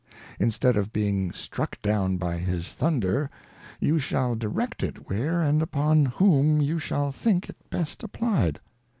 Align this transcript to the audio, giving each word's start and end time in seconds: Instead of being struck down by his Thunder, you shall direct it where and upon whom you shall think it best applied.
Instead 0.39 0.77
of 0.77 0.91
being 0.91 1.31
struck 1.31 1.79
down 1.83 2.17
by 2.17 2.37
his 2.37 2.73
Thunder, 2.73 3.29
you 3.79 3.99
shall 3.99 4.33
direct 4.35 4.81
it 4.81 5.07
where 5.11 5.43
and 5.43 5.61
upon 5.61 6.05
whom 6.05 6.59
you 6.59 6.79
shall 6.79 7.11
think 7.11 7.47
it 7.51 7.69
best 7.69 8.01
applied. 8.01 8.59